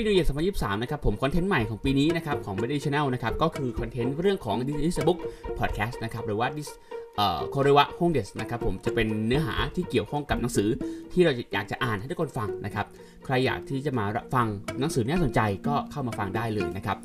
[0.00, 5.18] ปีนิวเยียร์2023 นะครับผมคอนเทนต์ใหม่ของปีนี้นะครับของ b บ d ช Channel นะครับก็คือคอนเทนต์เรื่องของ This is a Book
[5.58, 6.68] Podcast นะครับหรือว่า This
[7.16, 10.68] เอ่อโคเรวะฮงเดสนะครับผมจะเป็นเนื้อหาที่เกี่ยวข้องกับหนังสือ
[11.12, 12.86] ที่เราอยากจะอ่านให้ทุกคนฟังนะครับ
[13.24, 14.46] ใครอยากที่จะมาฟัง
[14.80, 16.98] หนังสือน่าสนใจก็เข้ามาฟังได้เลยนะครับ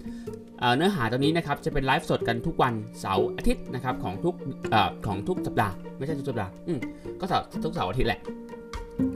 [0.60, 4.36] เอ่อเนื้อหาตรงนี้นะครับจะเป็นไลฟ์สดกันทุกวันเสาร์อาทิตย์นะครับของทุก
[4.72, 6.80] เอ่อของทุกสัปดาห์ไม่ใช่ทุกสัปดาห์อืม
[7.20, 8.20] ก็เสาร์ทุกเสาร์อาทิตย์แหละ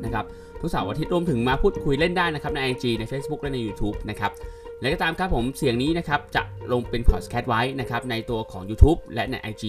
[0.06, 0.26] นะครับ
[0.62, 4.32] ทุกเสาร์อาทิตย์รวมถึงมาพูดคุยเล่นได้นะครับใน IG ใน Facebook และใน YouTube นะครับ
[4.82, 9.64] และก็ตามครับผมเสียงนี้นะครับจะลงเป็นพอดแคสต์ไว้นะครับในตัวของ YouTube และใน IG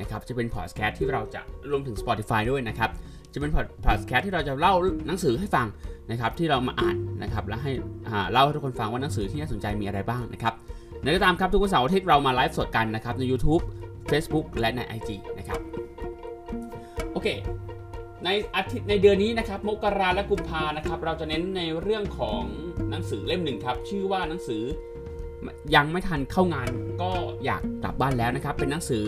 [0.00, 2.90] นะครับจะเป็นพอดแคสต์ที่เราจะรวมถึง Spotify ด้วยนะครับ
[3.32, 3.58] จะเป็นพ
[3.90, 4.74] อดแคสต์ที่เราจะเล่า
[5.06, 5.66] หนังสือให้ฟัง
[6.10, 7.72] นะครับที่เรามาอ่านนะครับและให้
[8.32, 10.54] เล่าให้ทุกคนฟังว่าหนังสือที่น่าสนใจมีอะไรบ้างนะครับ
[11.02, 13.62] ในก็ตามครับทุกวันเสาร์อาทิตย์เรามาไลฟ์สดกันนะครับใน YouTube
[14.10, 15.60] Facebook และใน IG นะครับ
[17.12, 17.28] โอเค
[18.24, 22.42] ในอาทิตย์ในเดือนนี้นะครับมกราและกุมภานะครับ เราจะเน้นในเรื่องของ
[22.90, 24.62] หนังสือเล่มหนึ่งครับ ชื่อว่าหนังสือ
[25.74, 26.68] ยังไม่ทันเข้างาน
[27.02, 27.10] ก็
[27.44, 29.06] อยากกลับบ้านแล้วนะครับ เป็นหนังสือ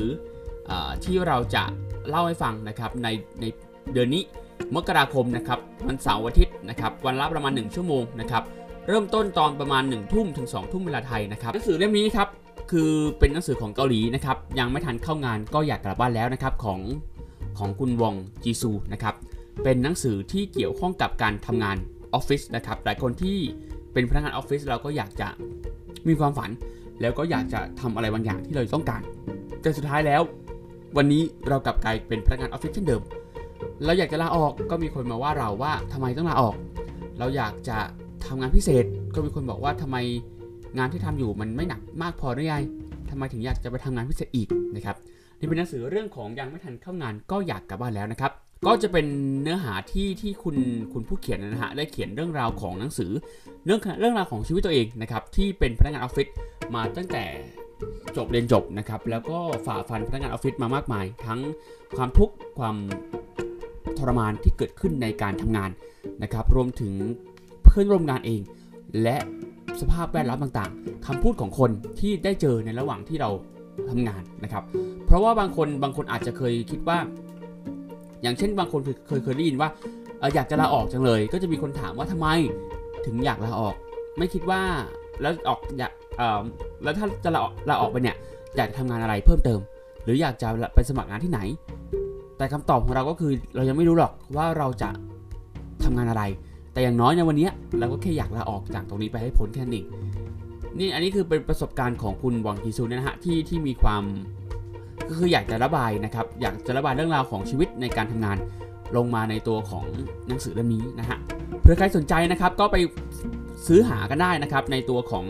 [1.04, 1.64] ที่เราจะ
[2.08, 3.08] เล่าให้ฟังนะครับใน
[3.40, 3.44] ใน
[3.92, 4.22] เดือนนี้
[4.74, 8.42] มกราคมนะครับวันเสาร์อาทิตย์นะครับวันละประมาณ 1 ชั่วโมงนะครับ
[8.88, 12.28] เริ่มต้นตอนประมาณ1ทุ่มถึง2ทุ่มเวลาไทยนะครับหนังสือเล่มนี้ครับ
[12.70, 16.80] คือเป็นหนังสือของเกาหลีนะครับยังไม่ทันเข้างานก็อยากกลับบ้านแล้วนะครับของ
[17.58, 18.14] ของคุณวอง
[18.44, 19.14] จีซูนะครับ
[19.62, 21.76] เป็นหนังสือที่เกี่ยวข้องกับการทำงาน
[22.14, 23.38] ออฟฟิศนะครับหลายคนที่
[23.92, 25.28] เป็นพนักงานออฟฟิศเราก็อยากจะ
[26.08, 26.50] มีความฝัน
[27.00, 29.02] แล้วก็อยากจะทำอะไรบางอย่างที่เราต้องการ
[29.60, 30.22] แต่สุดท้ายแล้ว
[30.96, 33.02] วันนี้เรากลับกลายเป็นพนักงานออฟฟิศเช่นเดิม
[33.84, 36.56] เราอยากจะลาออกก็มีคนมาว่าเราว่าทำไมต้องลาออก
[37.18, 37.78] เราอยากจะ
[38.26, 39.96] ทำงานพิเศษ ก็มีคนบอกว่าทำไม
[40.78, 42.56] งานที่ทำอยู่มันไม่หนักมากพอหรือไง
[43.10, 44.96] ทำไมถึงอยากจะไปทำงานพิเศษอีกนะครับ
[45.42, 48.32] นี่เป็นหนังสือเรื่องของยังไม่ทันเข้างานก็อยากกลับบ้านแล้วนะครับ
[48.66, 49.06] ก็จะเป็น
[49.42, 50.56] เนื้อหาที่ที่คุณ
[50.92, 53.10] คุณผู้เขียนนะฮะได้เขียนเรื่องราวของหนังสือ
[53.64, 56.28] เรื่องเรื่องราวของชีวิตตัวเองนะครับที่เป็นพนักงานออฟฟิศ
[56.74, 57.24] มาตั้งแต่
[58.16, 61.40] จบเรียนจบนะครับแล้วก็ฝ่าฟันพนักงานออฟฟิศมามากมาย ทั้ง
[61.96, 62.76] ความทุกข์ความ
[63.98, 65.70] ทรมานที่เกิดขึ้นในการทำงาน
[66.22, 66.92] นะครับรวมถึง
[67.62, 68.40] เพื่อนร่วมงานเอง
[69.02, 69.16] และ
[69.80, 73.30] สภาพแวดล้อมต่างๆคำพูดของคนที่ได้เจอในระหว่างที่เรา
[73.90, 74.64] ทำงานนะครับ
[75.06, 76.98] เพราะว่าบางคนบางคนอาจจะเคยคิดว่า
[78.22, 79.68] อย่างเช่นบางคนเคยเคยได้ยินว่า
[80.34, 82.28] อยากจะลาออกจังเลย ก็จะมีคนถามว่าทำไม
[83.06, 83.74] ถึงอยากลาออก
[84.18, 84.60] ไม่คิดว่า
[85.20, 85.92] แล้วออกอยาก
[86.82, 88.16] แล้วถ้าจะลาออกลาออกไปเนี่ย
[88.56, 89.60] อยากจะทำงานอะไรเพิ่มเติม
[90.04, 91.40] หรืออยากจะไปสมัครงานที่ไหน
[92.36, 94.90] แต่คำตอบของเราก็คือเรายังไม่รู้หรอกว่าเราจะ
[95.84, 96.22] ทำงานอะไร
[96.72, 99.82] แต่อย่างน้อยในวันนี้เราก็แค่อยากลาออกจากตรงนี้ไปให้พ้นแค่นี้
[100.78, 104.02] นี่อันนี้คือเป็นประสบการณ์ของคุณวังกีซูนะฮะที่ที่มีความ
[105.08, 108.36] ก็คืออยากจะระบายนะครับ อยากจะระบายเรื่องราวของชีวิตในการทำงาน
[108.96, 109.84] ลงมาในตัวของ
[110.28, 111.18] หนังสือเล่มนี้นะฮะ
[111.60, 112.76] เผื่อใครสนใจนะครับก็ไป
[113.66, 115.24] ซื้อหากันได้นะครับในตัวของ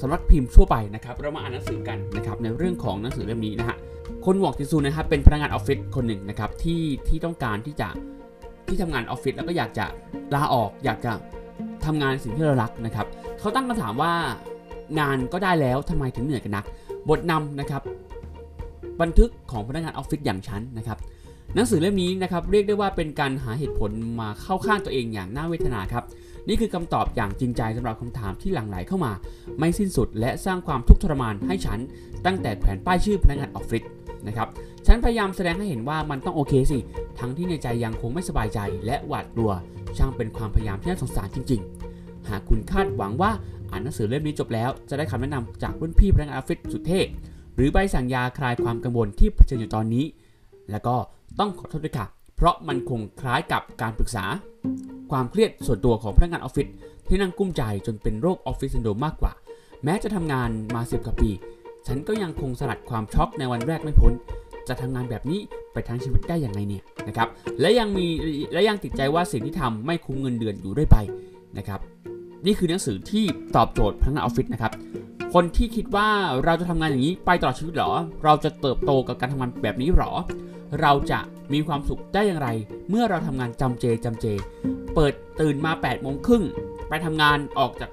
[0.00, 3.76] สำนักพิมพ์ทั่วไปนะครับ เรามาอ่านหนังสือกันนะครับในเรื่องของหนังสือเล่มนี้นะฮะ
[4.24, 7.88] คนวอกจิซูนะครับเป็นพนักงานออฟฟิศคนหนึ่งนะครับที่ที่ต้องการที่จะ
[8.68, 9.86] ที่ทำงานออฟฟิศแล้วก็อยากจะ
[10.34, 11.12] ลาออก อยากจะ
[11.84, 13.06] ทำงานสิ่งที่เรารักนะครับ
[13.38, 14.12] เขาตั้งคำถามว่า
[14.98, 16.64] งานก็ได้แล้วทำไมถึงเหนื่อยกันนัก
[17.08, 17.82] บทนำนะครับ
[19.00, 20.98] บันทึกของพนักงานออฟฟิศอย่างฉันนะครับ
[21.54, 23.90] หนังสือเล่มนี้นะครับเรียกได้ว่าเป็นการหาเหตุผล
[24.20, 26.04] มาเข้าข้างตัวเองอย่างน่าเวทนาครับ
[26.48, 29.12] นี่คือคำตอบอย่างจริงใจสำหรับคำถามที่หลั่งไหลเข้ามา
[29.58, 31.78] ไม่สิ้นสุดและสร้างความทุกข์ทรมานให้ฉัน
[32.26, 33.82] ตั้งแต่แขวนป้ายชื่อพนักงานออฟฟิศ
[34.26, 34.48] นะครับ
[34.86, 36.78] ฉันพยายามแสดงให้เห็นว่ามันต้องโอเคสิ
[37.18, 39.50] ทั้งที่ในใจยังคงไม่สบายใจและหวาดกลัว
[39.96, 41.89] ช่างเป็นความพยายามที่น่าสงสารจริง ๆ
[42.30, 43.30] หากคุณคาดหวังว่า
[43.70, 47.00] อ่านหนังสือเล่มนี้จบแล้ว จะได้คำแนะนำจากรุ่นพี่พนักงานออฟฟิศสุดเท่
[47.54, 50.04] หรือใบสั่งยาคลายความกังวลที่เผชิญอยู่ตอนนี้
[50.70, 50.96] แล้วก็
[51.38, 54.24] ต้องขอโทษด้วยค่ะ เพราะมันคงคล้ายกับการปรึกษา
[55.10, 56.66] ความเครียดส่วนตัวของพนักงานออฟฟิศ
[57.08, 59.32] ที่นั่งกลุ้มใจจนเป็นโรคออฟฟิศซินโดรมมากกว่า
[59.84, 61.30] แม้จะทำงานมาสิบกว่าปี
[61.86, 64.12] ฉันก็ยังคงสลัดความช็อกในวันแรกไม่พ้น
[64.68, 65.40] จะทำงานแบบนี้
[65.72, 67.28] ไปทั้งชีวิตได้อย่างไรเนี่ยนะครับ
[67.60, 68.06] และยังมี
[68.52, 70.96] และยังติดใจว่าสิ่งที่ทำไม่คุ้มเงินเดือนอยู่ด้วยไป
[71.58, 71.80] นะครับ
[72.46, 73.24] นี่คือหนังสือที่
[73.56, 74.72] ตอบโจทย์พนักงานออฟฟิศนะครับ
[75.34, 76.08] คนที่คิดว่า
[76.44, 77.92] เราจะทำงานอย่างนี้ไปตลอดชีวิตหรอ
[78.24, 80.12] เราจะเติบโตกับการทำงานแบบนี้หรอ
[80.80, 81.20] เราจะ
[81.52, 82.48] มีความสุขได้อย่างไร
[82.90, 84.26] เมื่อเราทำงานจำเจจำเจ
[84.94, 86.44] เปิดตื่นมา8ปดโมงครึ่ง
[86.88, 87.90] ไปทำงานออกจาก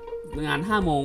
[0.47, 1.03] งาน5้าโมง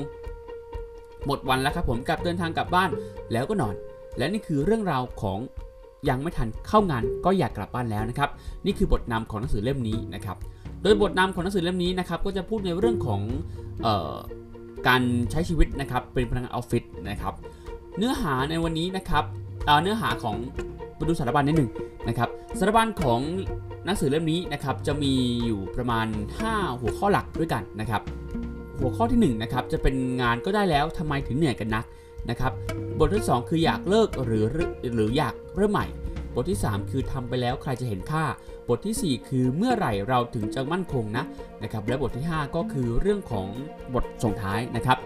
[1.26, 2.90] หมดวันแล้วครับผมกลับเดินทางกลับบ้าน
[3.32, 3.74] แล้วก็นอน
[4.18, 5.38] และนี่คือเรื่องราวของ
[6.08, 8.30] ยังไม่ทันเข้างานก็อยากกลับบ้านแล้วนะครับ
[8.66, 10.36] นี่คือบทนำของหนังสือเล่มนี้นะครับ
[10.82, 13.20] โดยบทนำของหนังสือเล่มนี้นะครับก็จะพูดในเรื่องของ
[13.86, 14.16] ออ
[14.88, 17.34] การใช้ชีวิตนะครับเป็นพนักงานออฟฟิศนะครับ
[17.96, 19.24] เนื้อหาในวันนี้นะครับ
[19.82, 20.36] เนื้อหาของ
[20.98, 21.70] มาดูสารบัญนิดหนึ่ง
[22.08, 23.20] นะครับสารบัญของ
[23.84, 25.12] หนังสือเล่มนี้นะครับจะมี
[25.46, 26.06] อยู่ประมาณ
[26.44, 28.02] 5 หัวข้อหลักด้วยกันนะครับ
[28.78, 31.84] หัวข้อที่1นะครับจะเป็นงานก็ได้แล้วทำไมถึงเหนื่อยกันนัก
[32.30, 32.52] นะครับ
[32.98, 34.44] บทที่ 2 คืออยากเลิกหรือ
[34.94, 35.86] หรืออยากเริ่มใหม่
[36.34, 38.24] บทที่ 3 คือทำไปแล้วใครจะเห็นค่า
[38.68, 41.24] บทที่ 4 คือเมื่อไหร่เราถึงจะมั่นคงนะ
[41.62, 43.46] นะครับและบทที่ 5 ก็คือเรื่องของ
[43.94, 44.98] บทส่งท้ายนะครับ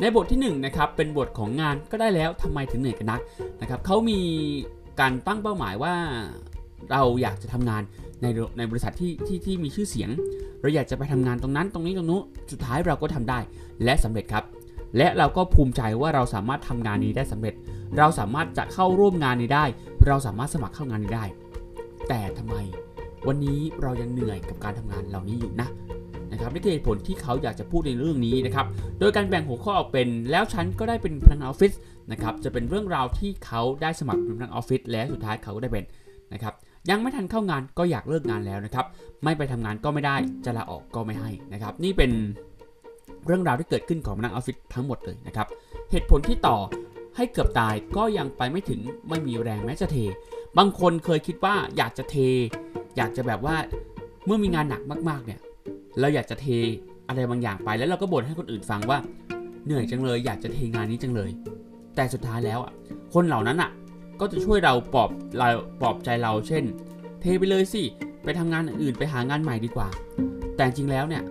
[0.00, 3.20] ในบทที่1นะครับเป็นบทของงานก็ได้แล้วทำไมถึงเหนื่อยกันนัก
[3.60, 4.20] นะครับเขามี
[5.00, 5.94] การตั้งเป้าหมายว่า
[6.90, 7.82] เราอยากจะทำงาน
[8.22, 8.26] ใน
[8.58, 10.10] ในบริษัทที่ที่ที่มีชื่อเสียง
[10.60, 12.22] เราอยากจะไปทำงานตรงนั้นตรงนี้ตรงนู้น
[12.52, 13.38] สุดท้ายเราก็ทำได้
[13.84, 14.44] และสำเร็จครับ
[14.96, 17.54] และเราก็ภูมิใจว่าเราสามารถทำงานนี้ได้สำเร็จ
[17.98, 19.64] เราสามารถจะเข้าร่วมงานนี้ได้
[20.06, 21.24] เราสามารถสมัครเข้างานนี้ได้
[22.08, 22.56] แต่ทำไม
[23.28, 25.68] วันนี้เรายังเหนื่อยกับการทำงานเหล่านี้อยู่นะ
[26.32, 28.66] นะครับนี่คือเหตุผลที่เขาอยากจะพูดในเรื่องนี้นะครับ
[29.00, 31.72] โดยการแบ่งหัวข้อออกเป็นแล้วฉันก็ได้เป็นพนักงานออฟฟิศ
[32.12, 35.84] นะครับจะเป็นเรื่องราวที่เขาได้สมัครเป็นพนักงานออฟฟิศและสุดท้ายเขาก็ได้เป็น
[36.32, 36.54] นะครับ
[36.90, 38.86] ยังไม่ทันเข้างานก็อยากเลิกงานแล้วนะครับ
[39.24, 42.10] ไม่ไปทำงานก็ไม่ได้จะลาออกก็ไม่ให้นะครับนี่เป็น
[43.26, 45.46] เรื่องราวที่เกิดขึ้นของพนักงานออฟฟิศทั้งหมดเลยนะครับ
[45.90, 46.58] เหตุผลที่ต่อ
[47.16, 49.96] ให้เกือบตายก็ยังไปไม่ถึงไม่มีแรงแม้จะเท
[50.58, 52.16] บางคนเคยคิดว่าอยากจะเท
[52.96, 53.56] อยากจะแบบว่า
[54.26, 55.40] เมื่อมีงานหนักมากๆเนี่ย
[56.00, 56.46] เราอยากจะเท
[57.08, 58.98] อะไรบางอย่างไป แล้วเราก็บ่นให้คนอื่นฟังว่า
[59.64, 61.30] เหนื่อยจังเลยอยากจะเทงานนี้จังเลย
[61.96, 62.72] แต่สุดท้ายแล้วอะ
[63.14, 63.70] คนเหล่านั้นอะ
[64.20, 65.48] ก็จะช่วยเราปลอบเรา
[65.80, 66.64] ปลอบใจเราเช่น
[67.20, 67.82] เทไปเลยสิ
[68.24, 69.88] ไปทำงานอื่นไปหางานใหม่ดีกว่า
[70.56, 71.22] แต่จริงแล้วเนี่ย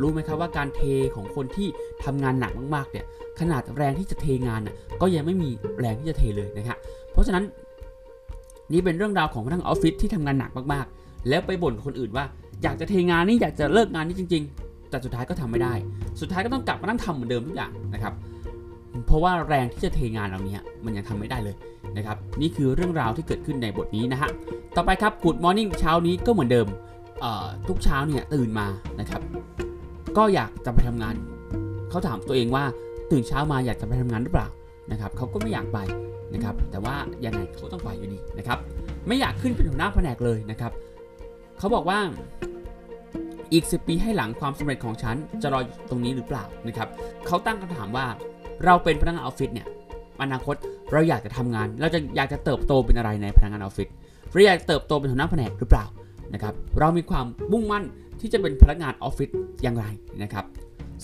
[0.00, 0.80] รู้ไหมครับว่าการเท
[1.14, 1.68] ของคนที่
[2.04, 3.04] ทำงานหนักมากๆเนี่ย
[3.40, 6.78] ขนาดแรงที่จะเทงานน่ะก็ยังไม่มีแรงที่จะเทเลยนะฮะ
[7.12, 7.44] เพราะฉะนั้น
[8.72, 12.24] นี่เป็นเรื่องราวของพนักงานออฟฟิศที่ทำงานหนักมากๆ แล้วไปบ่นกับคนอื่นว่า
[12.62, 15.74] อยากจะเทงานนี่อยากจะเลิกงานนี้จริง ๆ แต่สุดท้ายก็ทำไม่ได้
[16.20, 18.14] สุดท้ายก็ต้องกลับมานั่งทำเหมือนเดิมทุกอย่างนะครับ
[19.06, 21.56] เพราะว่าแรงที่จะเทงานเหล่านี้มันยังทำไม่ได้เลย
[21.96, 24.30] นะครับ นี่คือเรื่องราวที่เกิดขึ้นในบทนี้นะฮะ
[24.76, 26.66] ต่อไปครับ Good Morning เช้านี้ก็เหมือนเดิม
[27.68, 28.66] ทุกเช้าเนี่ยตื่นมา
[29.00, 29.20] นะครับ
[30.16, 31.14] ก็อยากจะไปทำงาน
[31.90, 32.64] เขาถามตัวเองว่า
[33.10, 34.48] ตื่นเช้ามาอยากจะไปทำงานหรือเปล่า
[34.90, 35.78] นะครับเขาก็ไม่อยากไป
[36.34, 36.94] นะครับ แต่ว่า
[37.24, 38.58] ยังไงเขาต้องไปอยู่ดีนะครับ
[39.08, 40.72] ไม่อยากขึ้นเป็นหัวหน้าแผนกเลยนะครับ
[41.58, 41.98] เขาบอกว่า
[43.52, 45.60] อีก 10 ปีให้หลังความสำเร็จของฉันจะรอ
[45.90, 46.88] ตรงนี้หรือเปล่านะครับ
[47.26, 48.06] เขาตั้งคำถามว่า
[48.64, 49.66] เราเป็นพนักงานออฟฟิศเนี่ย
[50.22, 50.54] อนาคต
[50.92, 53.88] เราอยากจะทำงาน เราจะอยากจะเติบโตเป็นอะไรในพนักงานออฟฟิศ
[54.30, 55.86] เราอยากเติบโตเป็นหัวหน้าแผนกหรือเปล่า
[56.34, 57.84] นะครับเรามีความมุ่งมั่น
[58.20, 59.28] ที่จะเป็นพนักงานออฟฟิศ
[59.62, 59.84] อย่างไร
[60.22, 60.44] นะครับ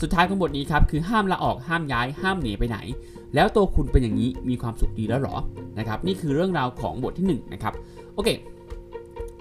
[0.00, 2.78] สุดท้ายของบทนี้ครับคือห้ามลาออกห้ามย้าย ห้ามหนีไปไหน
[3.34, 5.36] แล้วตัวคุณเป็นอย่างนี้มีความสุขดีแล้วหรอ
[5.78, 7.74] นะครับนี่คือเรื่องราวของบทที่1นะครับ
[8.14, 8.28] โอเค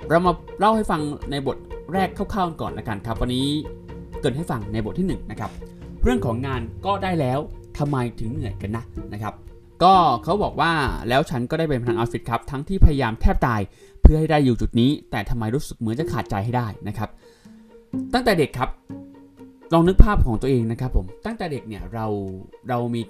[0.10, 1.02] เรามาเล่าให้ฟัง
[1.32, 1.58] ในบท
[1.94, 3.48] แรกคร่าวๆก่อนละกันครับ วันนี้
[4.22, 5.52] เกิดให้ฟังในบทที่1นะครับ
[6.04, 7.40] เรื่องของงานก็ได้แล้ว
[7.78, 8.84] ทำไมถึงเหนื่อยกันนะ
[9.14, 9.34] นะครับ
[9.84, 10.72] ก็เขาบอกว่า
[11.10, 13.62] แล้วฉันก็ได้เป็นพนักงออฟฟิศครับทั้งที่พยายามแทบตาย
[14.02, 17.10] เพื่อให้ได้อยู่จุดนี้ แต่ทำไมรู้สึกเหมือนจะขาดใจให้ได้นะครับ
[18.14, 18.70] ตั้งแต่เด็กครับ
[19.74, 22.06] ลองนึกภาพของตัวเองนะครับผมตั้งแต่เด็กเนี่ยเรา
[22.70, 23.02] เรามี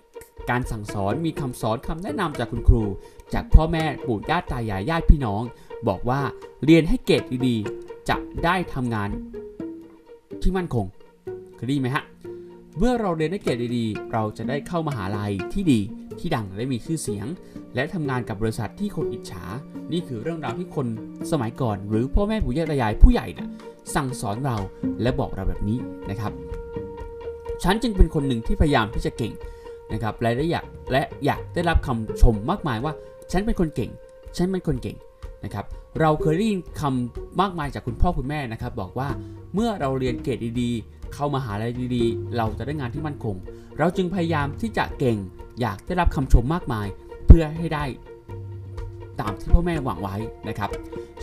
[0.49, 2.83] การสั่งสอนมีคำสอนคำแนะนำจากคุณครู
[3.33, 5.41] จากพ่อแม่ปู่ย่าตายายญาติพี่น้อง
[5.87, 6.21] บอกว่า
[6.65, 9.09] เรียนให้เกรดดีๆจะได้ทำงาน
[10.41, 10.85] ที่มั่นคง
[11.55, 12.03] เคยได้ไหมฮะ
[12.77, 15.79] เมื่อเราเรียนได้เกรดดีๆ เราจะได้เข้ามาหาลัยที่ดี
[16.19, 17.27] ที่ดังและมีชื่อเสียง
[17.75, 19.45] และทำงานกับบริษัทที่คนอิจฉา
[19.91, 20.87] นี่คือเรื่องราวที่คน
[21.31, 23.47] สมัยก่อน หรือพ่อแม่ปู่ย่าตายายผู้ใหญ่นะ่ะ
[23.95, 24.57] สั่งสอนเรา
[25.01, 25.77] และบอกเราแบบนี้
[26.09, 26.31] นะครับ
[27.63, 29.33] ฉันจึงเป็นคนหนึ่งที่พยายามที่จะเก่ง
[29.93, 32.93] นะครับและได้อยากและอยากได้รับคำชมมากมายว่า
[33.31, 33.91] ฉันเป็นคนเก่ง
[34.37, 34.97] ฉันเป็นคนเก่ง
[35.43, 35.65] นะครับ
[36.01, 39.09] เราเคยได้ยินคำมากมายจากคุณพ่อคุณแม่นะครับ บอกว่า
[39.53, 43.35] เมื่อเราเรียนเกรดดีๆ เข้ามาหาลัยดีๆ เราจะได้งานที่มั่นคง
[43.77, 45.17] เราจึงพยายามที่จะเก่ง
[45.61, 46.87] อยากได้รับคำชมมากมาย
[47.27, 47.85] เพื่อให้ได้
[49.19, 50.15] ตามที่พ่อแม่หวังไว้
[50.47, 50.69] นะครับ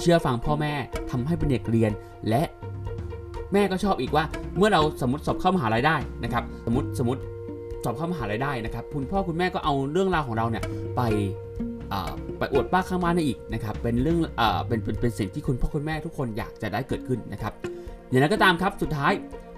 [0.01, 0.73] เชื่อฟังพ่อแม่
[1.11, 1.93] ทำให้เป็นเด็กเรียน
[2.29, 2.43] และ
[3.53, 4.25] แม่ก็ชอบอีกว่า
[4.57, 7.21] เมื่อเราสมมติสอบเข้ามหาลัยได้นะครับ สมมติสมมติ
[7.85, 10.65] สอบเข้ามหาลัยได้นะครับ คุณพ่อคุณแม่ก็เอาเรื่องราวของเราเนี่ย
[10.97, 11.03] ไป
[12.39, 14.19] ไปอวดป้าข้างบ้านได้อีกนะครับ เป็นเรื่อง
[14.69, 17.53] เป็นเป็นเป็นสิ่งที่คุณพ่อคุณแม่ทุกคนอยากจะได้เกิดขึ้นนะครับ
[18.11, 19.13] อย่างนั้นก็ตามครับ สุดท้าย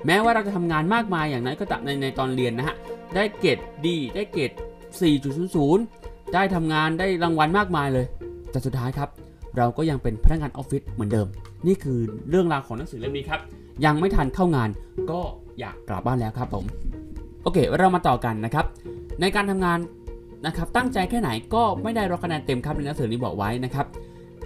[0.06, 2.76] แม้ว่าเราจะทำงานมากมายอย่างนั้นก็ตามในในตอนเรียนนะฮะ
[3.14, 4.50] ได้เกรดดี ได้เกรด
[5.62, 8.06] 4.00 ได้ทำงานได้รางวัลมากมายเลย
[8.50, 9.08] แต่สุดท้ายครับ
[9.56, 11.26] เราก็ยังเป็นพนักงานออฟฟิศเหมือนเดิม
[11.66, 11.98] นี่คือ
[12.30, 13.40] เรื่องราวของหนังสือเล่มนี้ครับ
[13.84, 14.70] ยังไม่ทันเข้างาน
[15.10, 15.20] ก็
[15.60, 16.64] อยากกลับบ้านแล้วครับผม
[17.48, 18.66] อเคเรามาต่อกันนะครับ
[19.20, 19.78] ในการทำงาน
[20.46, 23.86] นะครับตั้งใจแค่ไหนก็ไม่ได้รับคะแนนเต็มครับในหนังสือนี้บอกไว้นะครับ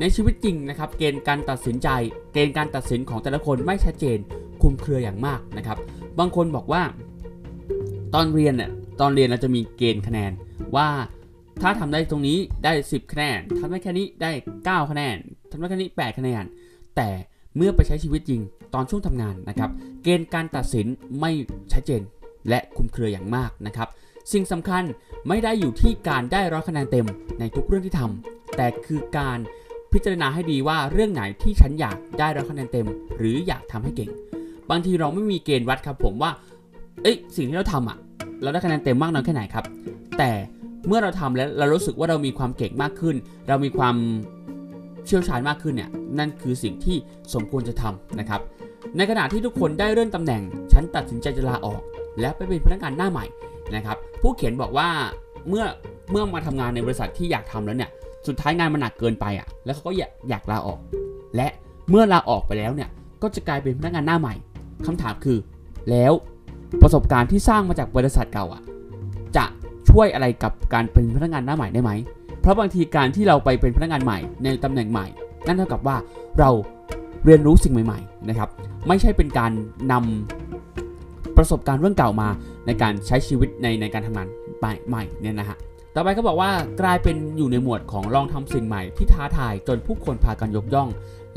[0.00, 1.88] ในชีวิตจริงนะครับ เกณฑ์การตัดสินใจ
[2.32, 4.18] เกณฑ์การตัดสินของแต่ละคนไม่ชัดเจน
[4.62, 5.78] คุมเครืออย่างมากนะครับ
[6.18, 6.82] บางคนบอกว่า
[8.14, 10.32] ตอนเรียนเนี่ยตอนเรียนเราจะมีเกณฑ์คะแนน
[10.76, 10.88] ว่า
[11.62, 14.30] ถ้าทำได้ตรงนี้ได้ 10 คะแนนทำได้แค่นี้ได้
[14.62, 15.16] 9 คะแนน
[15.50, 16.44] ทำได้แค่นี้ 8 คะแนน
[16.96, 17.08] แต่
[17.56, 18.40] เมื่อไปใช้ชีวิตจริง
[18.74, 19.70] ตอนช่วงทำงานนะครับ
[20.02, 20.86] เกณฑ์การตัดสิน
[21.20, 21.30] ไม่
[21.72, 22.02] ชัดเจน
[22.48, 23.88] และคลุมเครืออย่างมากนะครับ
[24.32, 24.82] สิ่งสำคัญ
[25.28, 27.06] ไม่ได้อยู่ที่การได้ร้อยคะแนนเต็ม
[27.38, 29.38] ในทุกเรื่องที่ทำแต่คือการ
[29.92, 32.86] พิจารณาให้ดีว่าเรื่องไหนที่ฉันอยากได้ร้อยคะแนนเต็ม
[33.18, 34.10] หรืออยากทำให้เก่ง
[34.70, 36.30] บางทีเราไม่มีเกณฑ์วัดครับผมว่า
[37.02, 37.98] เอ้ยสิ่งที่เราทำอะ
[38.42, 39.64] เราได้คะแนนเต็มมากน้อยแค่ไหนครับ
[40.18, 40.30] แต่
[40.86, 43.16] เมื่อเราทำแล้วเรารู้สึกว่าเรามีความเก่งมากขึ้น
[43.48, 43.96] เรามีความ
[45.06, 46.96] เชี่ยวชาญมากขึ้นเนี่ยนั่นคือสิ่งที่
[47.34, 48.40] สมควรจะทำนะครับ
[48.96, 51.82] ในขณะที่ทุกคนได้เลื่อนตำแหน่ง ฉันตัดสินใจจะลาออก
[52.20, 53.26] และไปเป็นพนักงานหน้าใหม่
[53.74, 54.88] นะครับผู้เขียนบอกว่า
[55.48, 55.64] เมื่อ
[56.10, 57.90] เมื่อมาทำงานในบริษัทที่อยากทำแล้วเนี่ย
[58.26, 60.78] สุดท้ายงานมันหนักเกินไปอะแล้วเขาก็อยากอยากลาออก
[61.36, 61.48] และ
[61.90, 62.88] เมื่อลาออกไปแล้วเนี่ย
[63.22, 64.34] ก็จะกลายเป็นพนักงานหน้าใหม่
[64.86, 65.38] คำถามคือ
[65.90, 66.12] แล้ว
[66.82, 68.62] ประสบการณ์ที่สร้างมาจากบริษัทเก่าอะ
[69.36, 69.44] จะ
[69.90, 71.92] ช่วยอะไรกับการเป็นพนักงานหน้าใหม่ได้ไหม
[72.40, 75.06] เพราะบางทีการที่เราไปเป็นพนักงานใหม่ในตำแหน่งใหม่
[75.46, 75.96] นั่นเท่ากับว่า
[76.38, 76.50] เรา
[77.24, 78.48] เรียนรู้สิ่งใหม่ ๆ นะครับ
[78.88, 79.52] ไม่ใช่เป็นการ
[79.92, 80.41] นำ
[81.36, 82.28] ประสบการณ์เรื่องเก่ามา
[82.66, 85.56] ในการใช้ชีวิตในในการทำงานใหม่ๆเนี่ยนะฮะ
[85.94, 90.88] ต่อไปก็บอกว่ากลายเป็นอยู่ในหมวดของลองทำสิ่งใหม่ที่ท้าทายจนผู้คนพากันยกย่อง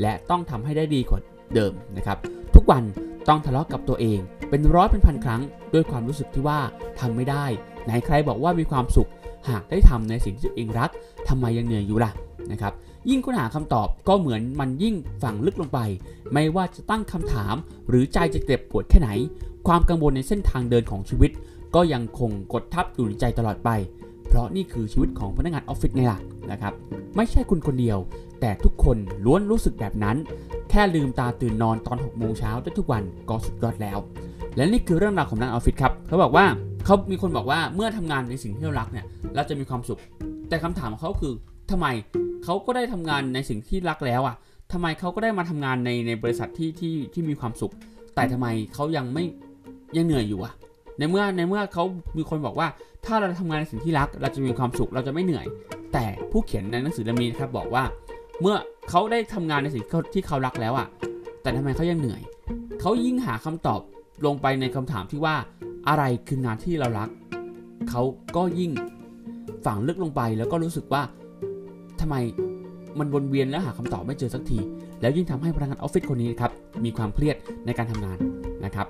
[0.02, 1.20] และต้องทำให้ได้ดีกว่า
[1.54, 2.18] เดิมนะครับ
[2.54, 2.82] ทุกวัน
[3.28, 4.18] ต้องทะเลาะกับตัวเอง
[4.50, 5.42] เป็นร้อยเป็นพันครั้ง
[5.74, 6.58] ด้วยความรู้สึกที่ว่า
[7.00, 7.44] ทำไม่ได้
[7.84, 9.10] ไหนใครบอกว่ามีความสุข
[9.48, 10.90] หากได้ทำในสิ่งที่ตัวเองรัก
[11.28, 12.10] ทำไมยังเหนื่อยอยู่ล่ะ
[12.52, 12.72] นะครับ
[13.10, 15.78] ยิ่งค้นหาคำตอบก็เหมือนมันยิ่งฝังลึกลงไป
[16.32, 17.54] ไม่ว่าจะตั้งคำถาม
[17.88, 19.10] หรือใจจะเจ็บปวดแค่ไหน
[19.66, 21.30] ความกังวลในเส้นทางเดินของชีวิต
[21.74, 23.70] ก็ยังคงกดทับอยู่ในใจตลอดไป
[24.28, 26.18] เพราะนี่คือชีวิตของพนักงานออฟฟิศไงล่ะ
[26.50, 26.72] นะครับ
[27.16, 27.98] ไม่ใช่คุณคนเดียว
[28.40, 30.16] แต่ทุกคนล้วนรู้สึกแบบนั้น
[30.70, 33.98] แค่ลืมตาตื่นนอนตอน6โมงเช้าได้ทุกวันก็สุดยอดแล้ว
[34.56, 36.46] และนี่คือเรื่องราวของนักออฟฟิศครับเขาบอกว่า
[36.84, 40.00] เขามีคนบอกว่าเมื่อทำงานในสิ่งที่เรารักเนี่ยเราจะมีความสุข
[40.48, 41.32] แต่คำถามของเขาคือ
[41.70, 41.86] ทำไม
[42.46, 44.36] เขาก็ได้ทำงานในสิ่งที่รักแล้วอะ
[44.72, 47.72] ทำไมเขาก็ได้มาทำงานในในบริษัทที่ที่ที่มีความสุข
[48.14, 49.24] แต่ทำไมเขายังไม่
[49.96, 50.52] ยังเหนื่อยอยู่อะ
[50.98, 51.84] ในเมื่อในเมื่อเขา
[52.16, 52.68] มีคนบอกว่า
[53.06, 55.46] ถ้าเราทำงานในสิ่งที่รัก เราจะมีความสุขเราจะไม่เหนื่อย
[55.92, 57.84] แต่ผู้เขียนในหนังสือเล่มนี้นะครับบอกว่า
[58.40, 58.56] เมื่อ
[58.90, 59.84] เขาได้ทำงานในสิ่ง
[60.14, 60.88] ที่เขารักแล้วอะ
[61.42, 62.22] แต่ทำไมเขายังเหนื่อย
[62.80, 63.80] เขายิ่งหาคำตอบ
[64.26, 65.36] ลงไปในคำถามที่ว่า
[65.88, 67.08] อะไรคืองานที่เรารัก
[67.90, 68.02] เขา
[68.36, 68.72] ก็ยิ่ง
[69.66, 71.02] ฝังลึกลงไปแล้วก็รู้สึกว่า
[72.06, 72.22] ทำไม
[72.98, 74.58] มันวนเวียนแล้วหาคำตอบไม่เจอสักที
[75.00, 76.52] แล้วยิ่งทำให้พนักงานออฟฟิศคนนี้ครับ
[76.84, 77.36] มีความเครียด
[77.66, 78.18] ในการทำงาน
[78.64, 78.86] นะครับ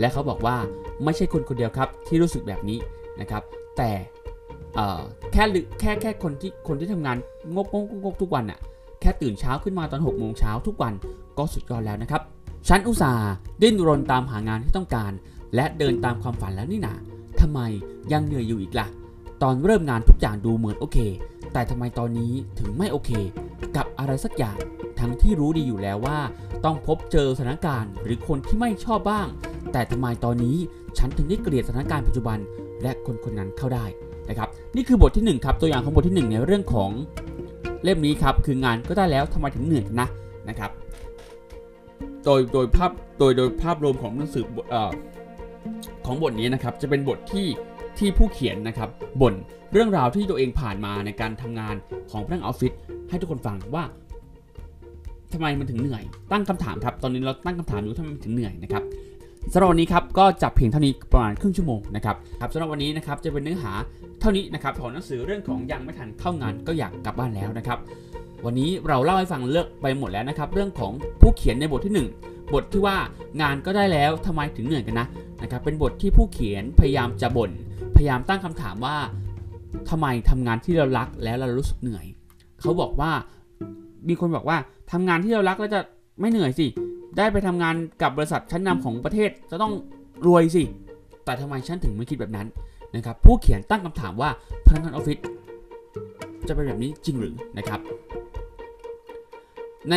[0.00, 0.56] และเขาบอกว่า
[1.04, 2.78] ไม่ใช่คนคนเดียวครับที่รู้สึกแบบนี้
[3.20, 3.42] นะครับ
[3.76, 3.90] แต่
[5.32, 5.44] แค่
[5.80, 7.16] แค่แค่คนที่คนที่ทำงาน
[7.54, 8.58] งกงกงกทุกวันอะ่ะ
[9.00, 10.92] แค่ตื่นเช้าขึ้นมาตอน6กโมงเช้าทุกวัน
[11.38, 12.22] ก็สุดยอดแล้วนะครับ
[12.68, 13.30] ฉันอุตส่าห์
[13.62, 15.12] ดิ้นรนตามหางานที่ต้องการ
[15.54, 16.94] และเดินตามความฝันแล้วนี่นา
[17.40, 17.60] ทำไม
[18.12, 18.88] ยังเหนื่อยอยู่อีกละ่ะ
[19.42, 20.98] ตอนเริ่มงานทุกอย่างดูเหมือนโอเค
[21.56, 23.10] แต่ทำไมตอนนี้ถึงไม่โอเค
[23.76, 24.56] กับอะไรสักอย่าง
[25.00, 26.18] ทั้งที่รู้ดีอยู่แล้วว่า
[26.64, 29.26] ต้องพบเจอสถานการณ์ หรือคนที่ไม่ชอบบ้าง
[29.72, 30.56] แต่ทำไมตอนนี้
[30.98, 32.38] ฉันถึงได้เกลียดสถานการณ์ปัจจุบัน
[32.82, 33.86] และคนคนนั้นเข้าได้
[34.28, 36.90] นะครับ นี่คือบทที่ 1 ครับ ตัวอย่างของบทที่ 1 ในเรื่องของ
[37.82, 40.08] เล่มนี้ครับ คืองานก็ได้แล้วทำไมถึงเหนื่อยนะ
[40.48, 40.70] นะครับ
[42.24, 44.74] โดยโดยภาพโดยโดยภาพรวมของหนังสืออ
[46.06, 47.46] ของบทนี้นะครับ จะเป็นบทที่
[47.98, 48.88] ที่ผู้เขียนนะครับ
[49.20, 49.34] บ่น
[49.72, 51.74] เรื่องราวที่ตัวเองผ่านมาในการทำงาน
[52.10, 52.72] ของพนักงานออฟฟิศ
[53.08, 53.84] ให้ทุกคนฟังว่า
[55.32, 58.82] ทำไมมันถึงเหนื่อย ตั้งคำถามครับ ตอนนี้เราตั้งคำถามอยู่ทำไมมันถึงเหนื่อยนะครับ
[59.52, 63.72] สำหรับวันนี้ครับก็จับเพียงเท่านี้ประมาณครึ่งชั่วโมงนะครับครับสำหรับวันนี้นะครับจะเป็นเนื้อหา
[64.20, 67.78] เท่านี้นะครับของหนังสือเรื่องของยังไม่ทันเข้างานก็อยากกลับบ้านแล้วนะครับ
[68.44, 72.96] วันนี้เราเล่าให้ฟังเลือกไปหมดแล้วนะครับเรื่องของผู้เขียนในบทที่ 1 บทที่ว่า
[73.40, 75.06] งานก็ได้แล้วทำไมถึงเหนื่อยกันนะ
[75.42, 77.50] นะครับเป็นบทที่ผู้เขียนพยายามจะบ่น
[77.96, 78.96] พยายามตั้งคำถามว่า
[79.90, 82.06] ทำไมทำงานที่เรารักแล้วเรารู้สึกเหนื่อย
[82.60, 83.10] เขาบอกว่า
[84.08, 84.56] มีคนบอกว่า
[84.92, 85.80] ทำงานที่เรารักแล้วจะ
[86.20, 86.66] ไม่เหนื่อยสิ
[87.16, 89.72] ได้ไปทำงานกับบริษัทชั้นนำของประเทศจะต้อง
[90.26, 90.62] รวยสิ
[91.24, 92.46] แต่ทำไมฉันถึงไม่คิดแบบนั้น
[92.94, 94.30] นะครับผู้เขียนตั้งคำถามว่า
[94.66, 95.18] พนักงานออฟฟิศ
[96.48, 97.80] จะเป็นแบบนี้จริงหรือนะครับ
[99.90, 99.94] ใน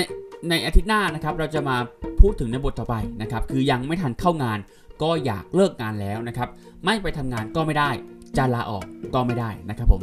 [0.50, 1.78] ในอาทิตย์หน้านะครับเราจะมา
[2.22, 4.60] พูดถึงในบทต่อไปนะครับ คือยังไม่ทันเข้างาน
[5.04, 6.50] ก็อยากเลิกงานแล้วนะครับ
[6.86, 7.90] ไม่ไปทำงานก็ไม่ได้
[8.38, 10.02] จะลาออกก็ไม่ได้นะครับผม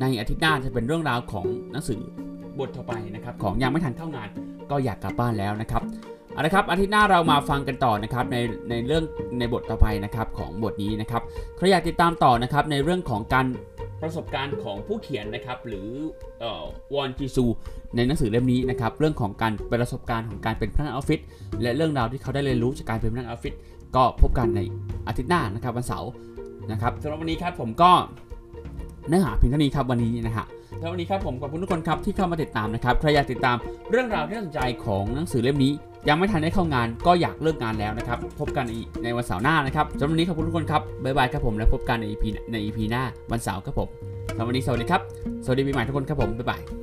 [0.00, 2.00] ในอาทิตย์หน้าจะเป็นเรื่องราวของหนังสือ
[2.58, 4.28] บทต่อไปนะครับ ของยังไม่ทันเข้างาน
[4.70, 5.82] ก็อยากกลับบ้านแล้วนะครับ
[6.32, 8.36] เอาละครับอาทิตย์หน้าเรามาฟังกันต่อนะครับใน
[8.70, 9.04] ในเรื่อง
[9.38, 11.22] ในบทต่อไปนะครับของบทนี้นะครับ
[11.56, 13.46] ใครอยากติดตามต่อนะครับในเรื่องของการ
[14.02, 15.88] ประสบการณ์ของผู้เขียนนะครับหรือ
[16.94, 17.44] วอนจีซู
[17.96, 21.20] ในหนังสือเล่มนี้นะครับเรื่องของการประสบการณ์ของการเป็นพนักงานออฟฟิศ
[21.62, 23.54] และเรื่องราวที่เขาได้เรียนรู้จากการเป็นพนักงานออฟฟิศ
[23.96, 24.60] ก็พบกันใน
[25.06, 26.10] อาทิตย์หน้านะครับวันเสาร์
[26.70, 27.90] นะครับสำหรับวันนี้ครับผมก็
[29.08, 30.46] เนื้อหาเพียงเท่านี้ครับวันนี้นะฮะ
[30.80, 33.56] แล้ววันนี้ครับผมขอบคุณทุกคนครับที่เข้ามาติดตามนะครับใครอยากติดตาม
[33.90, 35.72] เรื่องราวที่น่าสนใจของหนังสือเล่มนี้
[36.08, 38.72] ยังไม่ทันได้เข้างานก็อยากเลิกงานแล้วนะครับ พบกันใน
[39.04, 43.88] ในวันเสาร์หน้านะครับสำหรับวันนี้ขอบคุณทุกคนครับบ๊ายบายครับผมแล้วพบกันใน EP ใน EP หน้าวันเสาร์ครับผม
[44.28, 45.02] สำหรับวันนี้สวัสดีครับ
[45.44, 46.81] สวัสดีปีใหม่ทุกคนครับผมบ๊ายบาย